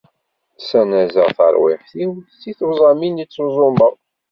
Ssanazeɣ 0.59 1.29
tarwiḥt-iw 1.37 2.11
s 2.39 2.41
tuẓamin 2.57 3.23
i 3.23 3.25
ttuẓumeɣ. 3.27 3.93